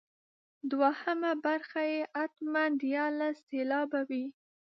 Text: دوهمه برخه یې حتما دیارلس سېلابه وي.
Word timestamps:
دوهمه 0.71 1.31
برخه 1.45 1.81
یې 1.91 1.99
حتما 2.17 2.63
دیارلس 2.81 3.37
سېلابه 3.47 4.01
وي. 4.09 4.25